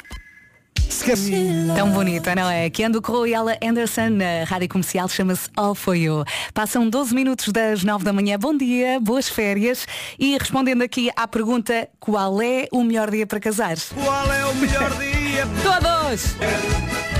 [1.75, 2.69] Tão bonita, não é?
[2.69, 6.23] Keando Crow e ela Anderson na rádio comercial chama-se All For You.
[6.53, 8.39] Passam 12 minutos das 9 da manhã.
[8.39, 9.85] Bom dia, boas férias.
[10.17, 13.75] E respondendo aqui à pergunta qual é o melhor dia para casar?
[13.93, 15.45] Qual é o melhor dia?
[15.61, 16.35] Todos!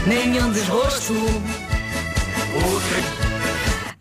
[0.08, 1.13] Nenhum desgosto.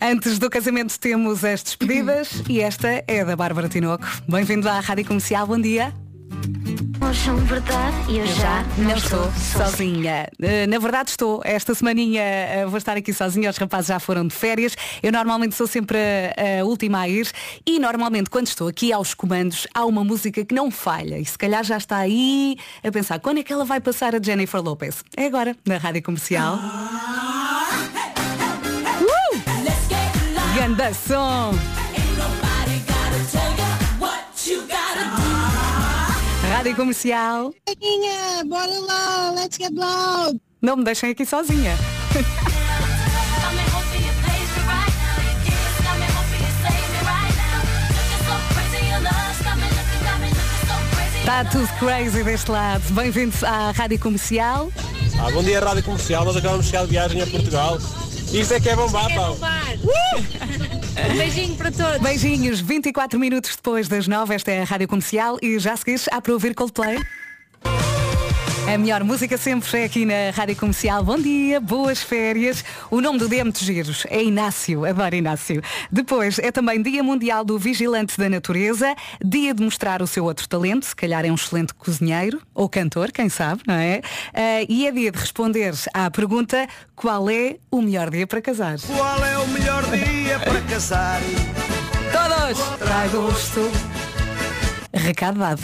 [0.01, 4.07] Antes do casamento temos as despedidas e esta é da Bárbara Tinoco.
[4.29, 5.93] Bem-vindo à Rádio Comercial, bom dia.
[7.15, 10.29] São verdade e eu já não estou sozinha.
[10.41, 11.41] Eh, Na verdade estou.
[11.45, 14.75] Esta semaninha eh, vou estar aqui sozinha, os rapazes já foram de férias.
[15.03, 17.31] Eu normalmente sou sempre a, a última a ir
[17.67, 21.37] e normalmente quando estou aqui aos comandos há uma música que não falha e se
[21.37, 25.05] calhar já está aí a pensar quando é que ela vai passar a Jennifer Lopez.
[25.17, 26.55] É agora, na Rádio Comercial.
[26.57, 27.43] Uh!
[30.55, 31.82] Ganda som!
[36.63, 37.53] Rádio Comercial.
[37.67, 40.41] Coleguinha, bora lá, let's get loud.
[40.61, 41.77] Não me deixem aqui sozinha.
[51.19, 52.85] Está tudo crazy deste lado.
[52.93, 54.71] Bem-vindos à Rádio Comercial.
[55.19, 56.25] Ah, bom dia, Rádio Comercial.
[56.25, 57.79] Nós acabamos de chegar de viagem a Portugal.
[58.33, 59.33] Isso é que é bombar, pá.
[61.17, 61.99] Beijinho para todos.
[62.01, 66.21] Beijinhos, 24 minutos depois das 9, esta é a Rádio Comercial e já seguires há
[66.21, 66.99] para ouvir Coldplay.
[68.73, 71.05] A melhor música sempre é aqui na Rádio Comercial.
[71.05, 72.65] Bom dia, boas férias.
[72.91, 74.07] O nome do é muito giros.
[74.09, 74.87] É Inácio.
[74.87, 75.63] Adoro Inácio.
[75.91, 78.95] Depois é também Dia Mundial do Vigilante da Natureza.
[79.23, 80.87] Dia de mostrar o seu outro talento.
[80.87, 84.01] Se calhar é um excelente cozinheiro ou cantor, quem sabe, não é?
[84.33, 88.79] Ah, e é dia de responder à pergunta qual é o melhor dia para casar.
[88.87, 91.21] Qual é o melhor dia para casar?
[92.11, 92.79] Todos!
[92.79, 93.71] Trai gosto.
[94.95, 95.61] Recado dado.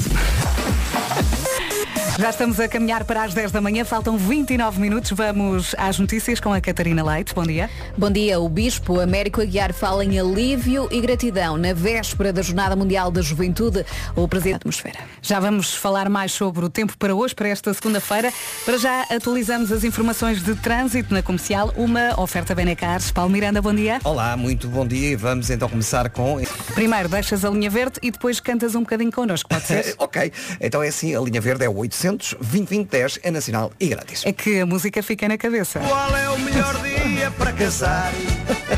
[2.19, 5.13] Já estamos a caminhar para as 10 da manhã, faltam 29 minutos.
[5.13, 7.33] Vamos às notícias com a Catarina Leite.
[7.33, 7.71] Bom dia.
[7.97, 8.41] Bom dia.
[8.41, 11.57] O Bispo Américo Aguiar fala em alívio e gratidão.
[11.57, 14.99] Na véspera da Jornada Mundial da Juventude, o Presidente da Atmosfera.
[15.23, 18.33] Já vamos falar mais sobre o tempo para hoje, para esta segunda-feira.
[18.65, 21.73] Para já atualizamos as informações de trânsito na comercial.
[21.77, 23.13] Uma oferta Benecars.
[23.13, 24.01] Paulo Miranda, bom dia.
[24.03, 26.43] Olá, muito bom dia e vamos então começar com.
[26.75, 29.95] Primeiro deixas a linha verde e depois cantas um bocadinho connosco, pode ser?
[29.99, 34.25] ok, então é assim, a linha verde é o 800 2010 é nacional e grátis.
[34.25, 35.81] É que a música fica na cabeça.
[35.81, 38.13] Qual é o melhor dia para casar?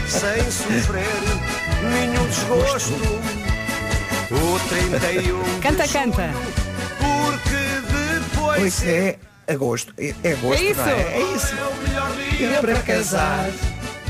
[0.09, 1.05] Sem sofrer
[1.83, 2.95] nenhum desgosto.
[4.33, 6.31] O 31 Canta, canta.
[6.99, 9.17] Porque depois Pois é,
[9.49, 9.95] agosto.
[9.99, 10.81] É, é agosto, É isso.
[10.81, 11.01] não é?
[11.01, 11.55] É isso.
[11.55, 13.51] é o melhor dia Dia para casar.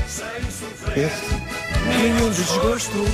[0.07, 1.97] Sem sofrer Esse.
[1.99, 3.05] nenhum desgosto.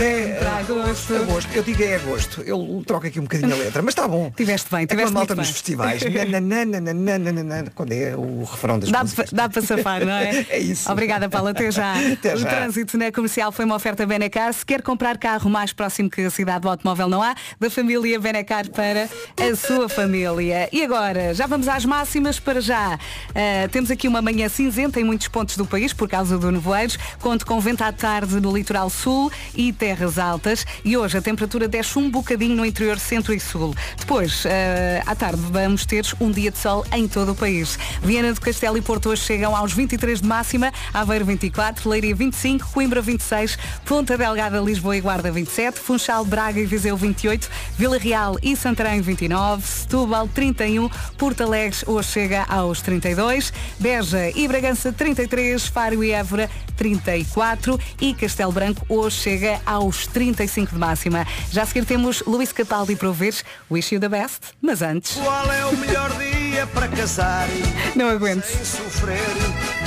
[0.00, 1.14] É agosto.
[1.16, 1.48] Agosto.
[1.54, 2.42] Eu digo é agosto.
[2.42, 4.30] Eu troco aqui um bocadinho a letra, mas está bom.
[4.36, 5.52] Tiveste bem, É tiveste a malta nos bem.
[5.54, 6.02] festivais.
[6.40, 9.32] Nananana, Quando é o refrão das Dá, músicas.
[9.32, 10.46] dá para safar, não é?
[10.50, 10.90] É isso.
[10.90, 11.50] Obrigada, Paula.
[11.50, 11.94] Até já.
[12.12, 12.48] Até o já.
[12.48, 14.52] trânsito na comercial foi uma oferta Benecar.
[14.52, 18.20] Se quer comprar carro mais próximo que a cidade do automóvel não há, da família
[18.20, 19.08] Benecar para
[19.40, 20.68] a sua família.
[20.72, 22.98] E agora, já vamos às máximas para já.
[23.34, 26.96] Ah, temos aqui uma manhã cinzenta em muitos pontos do país por causa do nevoeiros.
[27.20, 30.66] Conto com vento à tarde no litoral sul e terras altas.
[30.84, 33.74] E hoje a temperatura desce um bocadinho no interior centro e sul.
[33.96, 37.78] Depois, ah, à tarde, vamos ter um dia de sol em todo o país.
[38.02, 42.68] Viana do Castelo e Porto hoje chegam aos 23 de máxima, Aveiro 24, Leiria 25,
[42.70, 47.48] Coimbra 26, Ponta Delgada, Lisboa e Guarda 27, Funchal, Braga e Viseu 28,
[47.78, 54.46] Vila Real e Santarém 29, Setúbal 31, Porto Alegre hoje chega aos 32, Beja e
[54.46, 59.77] Bragança 33, Faro e Évora 34 e Castelo Branco hoje chega aos
[60.12, 61.26] 35 de máxima.
[61.50, 63.34] Já a seguir temos Luís Capaldi para ouvir
[63.70, 65.12] Wish You the Best, mas antes...
[65.12, 67.46] qual é o melhor dia para casar?
[67.94, 68.44] Não aguento.
[68.44, 69.20] Sem sofrer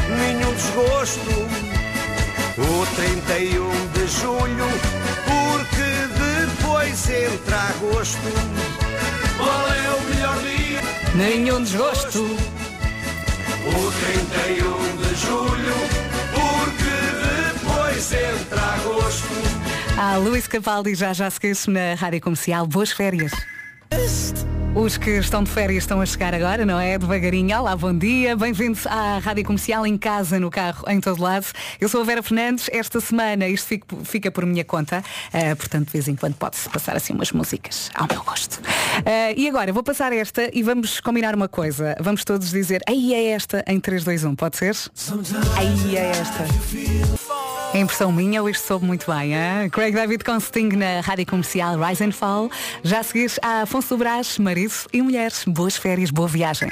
[0.10, 1.32] nenhum desgosto.
[2.58, 4.68] O 31 de julho,
[5.26, 5.92] porque
[6.48, 8.32] depois entra agosto.
[9.38, 10.82] Qual é o melhor dia?
[11.16, 12.24] Nenhum desgosto.
[13.64, 15.61] O 31 de julho,
[20.04, 22.66] Ah, Luís Capaldi já já seguiu na Rádio Comercial.
[22.66, 23.32] Boas férias.
[24.74, 26.98] Os que estão de férias estão a chegar agora, não é?
[26.98, 27.56] Devagarinho.
[27.56, 28.36] Olá, bom dia.
[28.36, 31.46] Bem-vindos à Rádio Comercial, em casa, no carro, em todo lado.
[31.80, 32.68] Eu sou a Vera Fernandes.
[32.74, 35.04] Esta semana isto fica, fica por minha conta.
[35.32, 38.60] Ah, portanto, de vez em quando pode-se passar assim umas músicas ao meu gosto.
[39.06, 41.96] Ah, e agora, vou passar esta e vamos combinar uma coisa.
[42.00, 44.36] Vamos todos dizer, aí é esta, em 3, 2, 1.
[44.36, 44.76] Pode ser?
[45.60, 47.41] Aí é esta.
[47.74, 49.70] É impressão minha ou isto soube muito bem, hein?
[49.70, 52.50] Craig David com Sting na Rádio Comercial Rise and Fall.
[52.84, 55.46] Já a seguir a Afonso Brás, marido e mulheres.
[55.48, 56.70] Boas férias, boa viagem.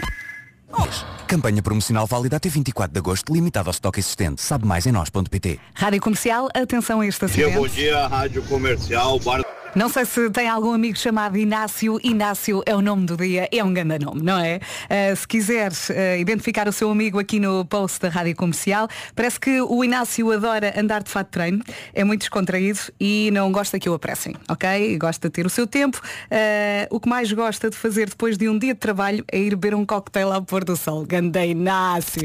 [1.25, 4.41] Campanha promocional válida até 24 de agosto, limitada ao estoque existente.
[4.41, 5.59] Sabe mais em nós.pt.
[5.73, 7.75] Rádio Comercial, atenção a este Dia, bom acidente.
[7.75, 9.41] dia, Rádio Comercial, Bar
[9.75, 11.99] Não sei se tem algum amigo chamado Inácio.
[12.03, 14.57] Inácio é o nome do dia, é um grande nome, não é?
[14.57, 19.39] Uh, se quiser uh, identificar o seu amigo aqui no post da Rádio Comercial, parece
[19.39, 23.79] que o Inácio adora andar de fato de treino, é muito descontraído e não gosta
[23.79, 24.97] que o apressem, ok?
[24.97, 25.99] Gosta de ter o seu tempo.
[25.99, 29.51] Uh, o que mais gosta de fazer depois de um dia de trabalho é ir
[29.51, 31.05] beber um coquetel ao pôr do sol.
[31.05, 32.23] Ganda Inácio.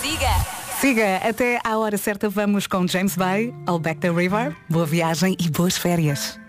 [0.00, 0.51] Siga!
[0.82, 4.52] Siga, até à hora certa vamos com James Bay, All Back the River.
[4.68, 6.40] Boa viagem e boas férias.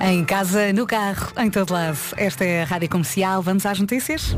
[0.00, 1.98] Em casa, no carro, em todo lado.
[2.16, 3.42] Esta é a Rádio Comercial.
[3.42, 4.36] Vamos às notícias?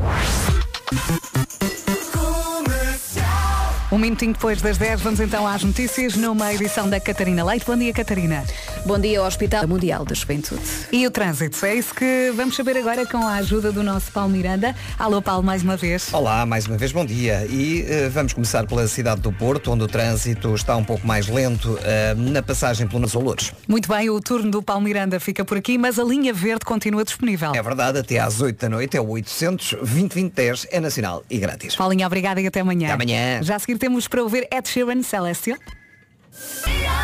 [3.91, 7.63] Um minutinho depois das 10, vamos então às notícias numa edição da Catarina Leite.
[7.63, 8.43] Bom dia, Catarina.
[8.85, 10.61] Bom dia ao Hospital Mundial da Juventude.
[10.91, 11.65] E o trânsito?
[11.65, 14.75] É isso que vamos saber agora com a ajuda do nosso Paulo Miranda.
[14.99, 16.13] Alô, Paulo, mais uma vez.
[16.13, 17.45] Olá, mais uma vez, bom dia.
[17.49, 21.29] E uh, vamos começar pela cidade do Porto, onde o trânsito está um pouco mais
[21.29, 21.79] lento uh,
[22.17, 23.53] na passagem pelo Azulores.
[23.69, 27.05] Muito bem, o turno do Paulo Miranda fica por aqui, mas a linha verde continua
[27.05, 27.53] disponível.
[27.55, 31.73] É verdade, até às 8 da noite é o 800 2010 é nacional e grátis.
[31.77, 32.87] Paulinho, obrigada e até amanhã.
[32.87, 33.43] Até amanhã.
[33.43, 35.57] Já a seguir temos para ouvir Ed Sheeran Celestial.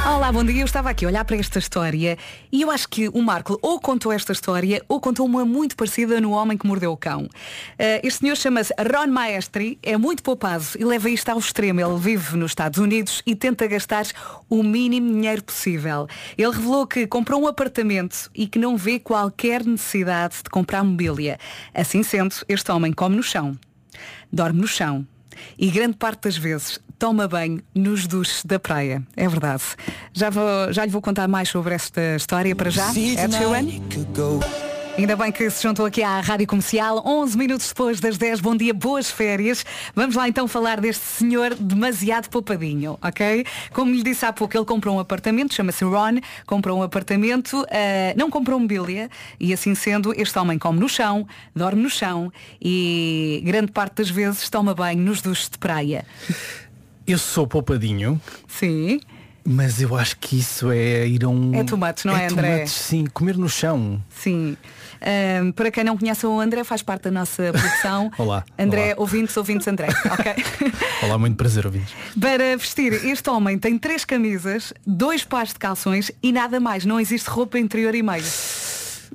[0.05, 0.61] Olá, bom dia.
[0.61, 2.17] Eu estava aqui a olhar para esta história
[2.51, 6.19] e eu acho que o Marco ou contou esta história ou contou uma muito parecida
[6.19, 7.23] no Homem que Mordeu o Cão.
[7.23, 7.29] Uh,
[8.03, 11.79] este senhor chama-se Ron Maestri, é muito poupado e leva isto ao extremo.
[11.79, 14.05] Ele vive nos Estados Unidos e tenta gastar
[14.49, 16.07] o mínimo dinheiro possível.
[16.37, 21.37] Ele revelou que comprou um apartamento e que não vê qualquer necessidade de comprar mobília.
[21.73, 23.57] Assim sendo, este homem come no chão,
[24.31, 25.05] dorme no chão
[25.57, 29.01] e grande parte das vezes toma banho nos duches da praia.
[29.15, 29.63] É verdade.
[30.13, 32.89] Já, vou, já lhe vou contar mais sobre esta história para já.
[32.91, 33.65] Ed Sheeran.
[34.99, 38.41] Ainda bem que se juntou aqui à Rádio Comercial, 11 minutos depois das 10.
[38.41, 39.65] Bom dia, boas férias.
[39.95, 43.45] Vamos lá então falar deste senhor demasiado poupadinho, ok?
[43.71, 47.65] Como lhe disse há pouco, ele comprou um apartamento, chama-se Ron, comprou um apartamento, uh,
[48.17, 49.09] não comprou mobília
[49.39, 52.29] e assim sendo, este homem come no chão, dorme no chão
[52.62, 56.05] e grande parte das vezes toma banho nos duches de praia.
[57.10, 58.22] Eu sou poupadinho.
[58.48, 59.00] Sim.
[59.43, 61.56] Mas eu acho que isso é ir a um.
[61.56, 62.52] É tomates, não é, André?
[62.52, 64.00] Tomates, sim, comer no chão.
[64.10, 64.56] Sim.
[65.41, 68.12] Um, para quem não conhece o André, faz parte da nossa produção.
[68.19, 68.45] Olá.
[68.60, 68.95] André, olá.
[69.00, 69.88] ouvintes, ouvintes André.
[70.12, 70.36] Ok.
[71.02, 71.95] olá, muito prazer, ouvintes.
[72.19, 76.86] Para vestir, este homem tem três camisas, dois pares de calções e nada mais.
[76.86, 78.24] Não existe roupa interior e meio.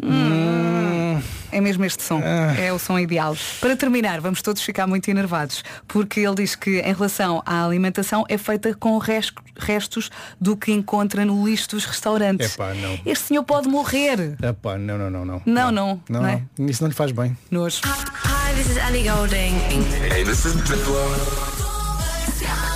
[0.03, 1.21] Hum.
[1.53, 2.21] É mesmo este som.
[2.59, 3.37] É o som ideal.
[3.61, 8.25] Para terminar, vamos todos ficar muito enervados, porque ele diz que em relação à alimentação
[8.29, 12.55] é feita com res- restos do que encontra no lixo dos restaurantes.
[12.55, 12.99] Epá, não.
[13.07, 14.37] Este senhor pode morrer.
[14.43, 15.43] Epá, não, não, não, não.
[15.47, 16.03] Não, não.
[16.09, 16.43] Não, não é?
[16.59, 16.67] não.
[16.67, 17.37] Isso não lhe faz bem.
[17.53, 17.81] Nojo.
[17.85, 19.55] Hi, this is Ellie Golding.
[20.13, 20.55] Hey, this is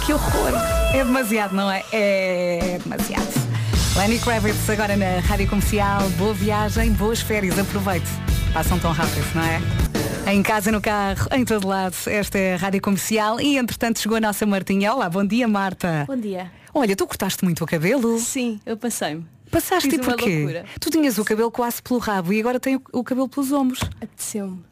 [0.07, 0.53] Que horror.
[0.95, 1.83] É demasiado, não é?
[1.93, 3.48] É demasiado.
[3.97, 6.09] Lenny Kravitz agora na Rádio Comercial.
[6.11, 7.59] Boa viagem, boas férias.
[7.59, 8.07] Aproveite.
[8.53, 10.33] Passam tão rápido, não é?
[10.33, 11.95] Em casa, no carro, em todo lado.
[12.07, 14.93] Esta é a Rádio Comercial e entretanto chegou a nossa Martinha.
[14.95, 16.05] Olá, bom dia Marta.
[16.07, 16.51] Bom dia.
[16.73, 18.19] Olha, tu cortaste muito o cabelo?
[18.19, 19.27] Sim, eu passei-me.
[19.51, 20.37] Passaste Fiz e porquê?
[20.39, 20.65] loucura.
[20.79, 23.81] Tu tinhas o cabelo quase pelo rabo e agora tem o, cabelo pelos ombros.
[24.01, 24.63] Apeteceu-me.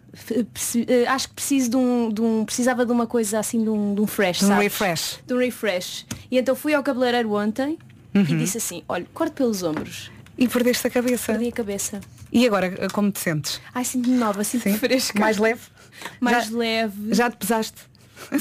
[0.53, 3.69] Preci- eh, Acho que preciso de um, de um- Precisava de uma coisa assim, de
[3.71, 4.63] um, de um fresh, De um sabes?
[4.65, 5.19] refresh.
[5.27, 6.07] De um refresh.
[6.31, 7.79] E então fui ao cabeleireiro ontem
[8.17, 8.25] Uhum.
[8.37, 10.11] e disse assim, olha, corte pelos ombros.
[10.39, 11.33] E perdeste a cabeça.
[11.33, 12.01] Perdi a cabeça.
[12.33, 13.61] E agora, como te sentes?
[13.75, 15.19] Ai, sinto-me nova, sinto-me fresca.
[15.19, 15.61] Mais leve?
[16.21, 17.15] Mais Já- leve.
[17.15, 17.77] Já te pesaste?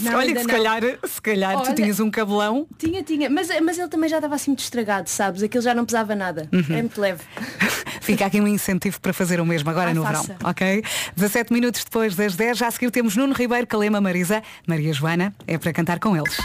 [0.02, 0.54] Não, Olha, que se não.
[0.56, 2.68] calhar, se calhar tu Olha- tinhas um cabelão.
[2.78, 3.30] Tinha, tinha.
[3.30, 5.42] Mas, mas ele também já estava assim muito estragado, sabes?
[5.44, 6.50] Aquilo já não pesava nada.
[6.52, 6.64] Uhum.
[6.76, 7.22] É muito leve.
[8.02, 10.34] Fica aqui um incentivo para fazer o mesmo agora Ai, no faça.
[10.34, 10.84] verão, ok?
[11.16, 15.34] 17 minutos depois das 10, já a seguir temos Nuno Ribeiro, Calema Marisa, Maria Joana,
[15.48, 16.38] é para cantar com eles.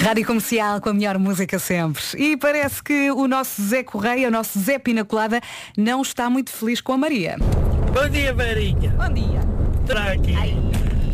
[0.00, 2.02] Rádio Comercial com a melhor música sempre.
[2.16, 5.40] E parece que o nosso Zé Correia, o nosso Zé Pinacolada,
[5.76, 7.36] não está muito feliz com a Maria.
[7.38, 8.90] Bom dia, Marinha.
[8.90, 9.40] Bom dia.
[10.12, 10.34] Aqui?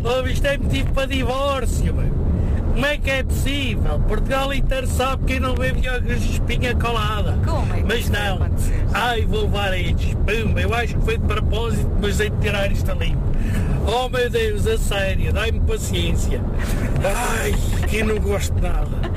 [0.03, 2.32] Oh, isto é motivo para divórcio, meu.
[2.73, 4.01] Como é que é possível?
[4.09, 7.39] Portugal inteiro sabe quem não bebe iogas de espinha colada.
[7.45, 8.51] Como é que Mas não.
[8.95, 10.15] Ai, vou levar estes.
[10.15, 13.17] Pumba, eu acho que foi de propósito, mas hei de tirar isto ali.
[13.87, 16.41] Oh meu Deus, a sério, dai-me paciência.
[17.05, 17.53] Ai,
[17.89, 19.13] que não gosto de nada.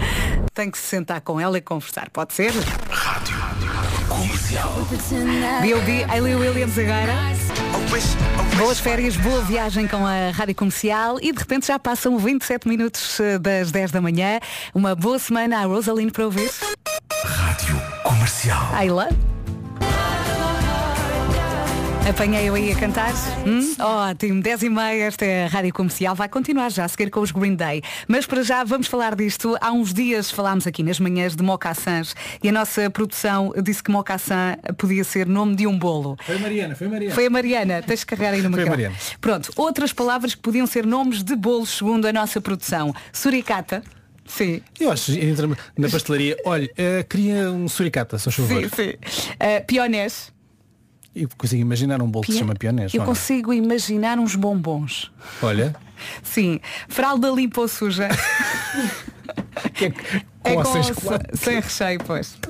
[0.54, 2.52] Tem que se sentar com ela e conversar, pode ser?
[4.10, 4.74] Comercial.
[5.62, 6.04] B.O.B.
[6.10, 7.65] Hayley Williams agora.
[8.58, 13.20] Boas férias, boa viagem com a Rádio Comercial e de repente já passam 27 minutos
[13.20, 14.40] eh, das 10 da manhã.
[14.74, 16.50] Uma boa semana à Rosaline para ouvir.
[17.24, 18.70] Rádio Comercial.
[18.74, 19.10] Ayla.
[22.08, 23.12] Apanhei eu aí a cantar.
[23.48, 23.76] Hum?
[23.80, 26.14] Ótimo, 10 e meia, esta é a Rádio Comercial.
[26.14, 27.82] Vai continuar já a seguir com os Green Day.
[28.08, 29.58] Mas para já vamos falar disto.
[29.60, 33.90] Há uns dias falámos aqui nas manhãs de mocassins e a nossa produção disse que
[33.90, 36.16] mocassin podia ser nome de um bolo.
[36.24, 37.16] Foi a Mariana, foi a Mariana.
[37.16, 38.84] Foi a Mariana, tens de carregar aí no Foi a microfone.
[38.84, 38.96] Mariana.
[39.20, 42.94] Pronto, outras palavras que podiam ser nomes de bolos segundo a nossa produção.
[43.12, 43.82] Suricata.
[44.28, 44.62] Sim.
[44.80, 45.48] Eu acho, entra
[45.78, 48.62] na pastelaria, olha, eh, queria um suricata, só favor.
[48.64, 48.90] Sim, sim.
[48.90, 50.35] Uh, pionés.
[51.16, 52.94] Eu consigo imaginar um bolo que se Pia- chama pionés.
[52.94, 53.08] Eu não é?
[53.08, 55.12] consigo imaginar uns bombons.
[55.42, 55.76] Olha,
[56.22, 56.60] Sim.
[56.90, 58.10] Fralda limpa ou suja.
[60.44, 61.38] com é ou com chocolate.
[61.38, 62.38] sem recheio, pois.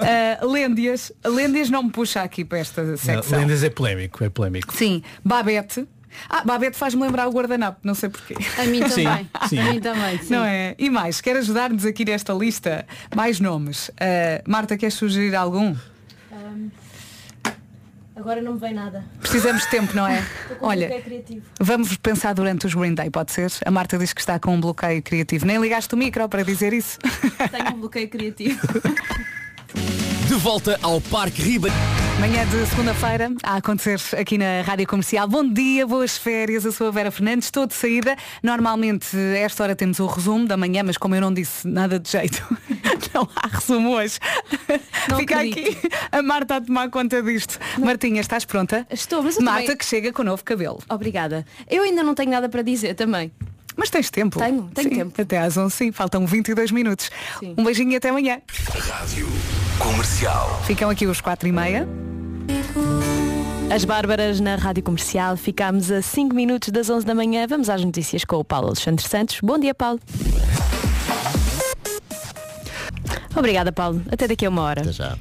[0.00, 1.12] Ah, lêndias.
[1.26, 3.38] Lêndias não me puxa aqui para esta Não, secção.
[3.40, 4.72] Lendas é polémico, é polémico.
[4.74, 5.02] Sim.
[5.24, 5.86] Babete.
[6.30, 8.34] Ah, Babete faz-me lembrar o guardanapo, não sei porquê.
[8.58, 9.30] A mim Sim, também.
[9.48, 9.58] sim.
[9.58, 10.32] A mim também, sim.
[10.34, 10.74] Não é?
[10.78, 12.86] E mais, quer ajudar-nos aqui nesta lista?
[13.14, 13.90] Mais nomes.
[14.00, 15.74] Ah, Marta, queres sugerir algum?
[16.32, 16.68] Ahm,
[18.18, 19.04] agora não me vem nada.
[19.20, 20.18] Precisamos de tempo, não é?
[20.42, 21.46] Estou com um Olha, bloqueio criativo.
[21.60, 23.50] vamos pensar durante os Green Day, pode ser?
[23.64, 25.46] A Marta diz que está com um bloqueio criativo.
[25.46, 26.98] Nem ligaste o micro para dizer isso?
[27.50, 28.58] Tenho um bloqueio criativo.
[30.28, 31.68] De volta ao Parque Riba.
[32.20, 35.28] Manhã de segunda-feira a acontecer aqui na Rádio Comercial.
[35.28, 36.64] Bom dia, boas férias.
[36.64, 38.16] Eu sou a Vera Fernandes, estou de saída.
[38.42, 41.98] Normalmente, a esta hora temos o resumo da manhã, mas como eu não disse nada
[41.98, 42.44] de jeito,
[43.14, 44.18] não há resumo hoje.
[45.16, 45.58] Fica acredito.
[45.86, 47.58] aqui a Marta a tomar conta disto.
[47.78, 48.84] Martinha, estás pronta?
[48.90, 50.80] Estou, mas eu Marta também- que chega com novo cabelo.
[50.88, 51.46] Obrigada.
[51.70, 53.30] Eu ainda não tenho nada para dizer também.
[53.76, 54.40] Mas tens tempo?
[54.40, 55.22] Tenho, tenho Sim, tempo.
[55.22, 55.92] Até às 11, sim.
[55.92, 57.12] Faltam 22 minutos.
[57.38, 57.54] Sim.
[57.56, 58.40] Um beijinho e até amanhã.
[58.74, 59.28] Rádio
[59.78, 60.60] Comercial.
[60.64, 61.88] Ficam aqui os 4 e meia.
[63.72, 65.36] As Bárbaras na Rádio Comercial.
[65.36, 67.46] Ficámos a 5 minutos das 11 da manhã.
[67.46, 69.38] Vamos às notícias com o Paulo Alexandre Santos.
[69.40, 70.00] Bom dia, Paulo.
[73.36, 74.02] Obrigada, Paulo.
[74.10, 74.80] Até daqui a uma hora.
[74.82, 75.16] Até já.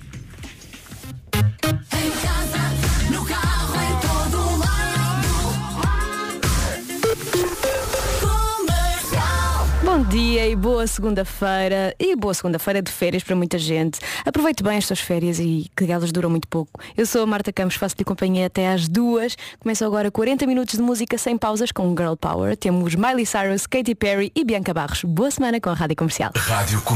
[9.98, 14.00] Bom dia e boa segunda-feira e boa segunda-feira de férias para muita gente.
[14.24, 16.80] Aproveite bem as suas férias e que elas duram muito pouco.
[16.96, 19.36] Eu sou a Marta Campos, faço-lhe companhia até às duas.
[19.60, 22.56] Começam agora 40 minutos de música sem pausas com Girl Power.
[22.56, 25.04] Temos Miley Cyrus, Katy Perry e Bianca Barros.
[25.04, 26.32] Boa semana com a Rádio Comercial.
[26.36, 26.96] Rádio Comercial.